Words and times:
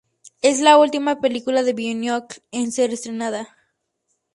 Es 0.41 0.59
la 0.61 0.79
última 0.79 1.21
película 1.21 1.61
de 1.61 1.73
Bionicle 1.73 2.41
en 2.49 2.71
ser 2.71 2.91
estrenada. 2.91 3.55